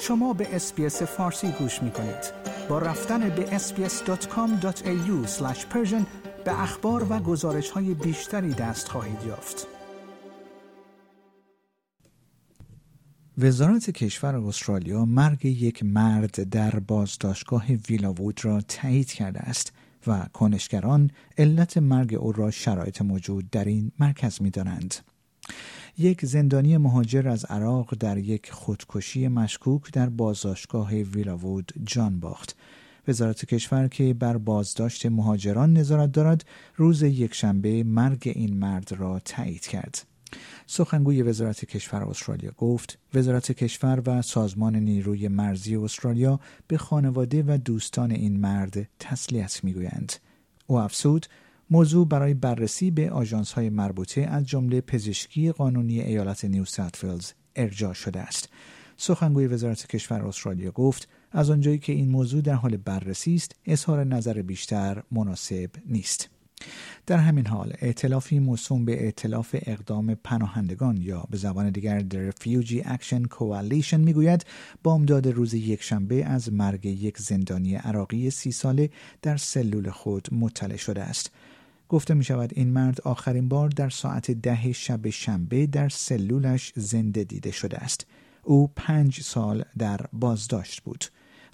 [0.00, 2.32] شما به اسپیس فارسی گوش می کنید.
[2.68, 5.26] با رفتن به sbs.com.au
[6.44, 9.66] به اخبار و گزارش های بیشتری دست خواهید یافت.
[13.38, 19.72] وزارت کشور استرالیا مرگ یک مرد در بازداشتگاه ویلاوود را تایید کرده است
[20.06, 24.94] و کنشگران علت مرگ او را شرایط موجود در این مرکز می دانند.
[25.98, 32.56] یک زندانی مهاجر از عراق در یک خودکشی مشکوک در بازداشتگاه ویلاوود جان باخت.
[33.08, 36.44] وزارت کشور که بر بازداشت مهاجران نظارت دارد
[36.76, 40.06] روز یکشنبه مرگ این مرد را تایید کرد.
[40.66, 47.58] سخنگوی وزارت کشور استرالیا گفت وزارت کشور و سازمان نیروی مرزی استرالیا به خانواده و
[47.64, 50.12] دوستان این مرد تسلیت می‌گویند
[50.66, 51.26] او افسود
[51.70, 57.92] موضوع برای بررسی به آژانس های مربوطه از جمله پزشکی قانونی ایالت نیو ساوت ارجاع
[57.92, 58.48] شده است.
[58.96, 64.04] سخنگوی وزارت کشور استرالیا گفت از آنجایی که این موضوع در حال بررسی است اظهار
[64.04, 66.28] نظر بیشتر مناسب نیست.
[67.06, 72.84] در همین حال ائتلافی موسوم به ائتلاف اقدام پناهندگان یا به زبان دیگر The Refugee
[72.84, 74.46] Action Coalition می‌گوید
[74.82, 78.90] بامداد روز یکشنبه از مرگ یک زندانی عراقی سی ساله
[79.22, 81.30] در سلول خود مطلع شده است.
[81.88, 87.24] گفته می شود این مرد آخرین بار در ساعت ده شب شنبه در سلولش زنده
[87.24, 88.06] دیده شده است.
[88.42, 91.04] او پنج سال در بازداشت بود.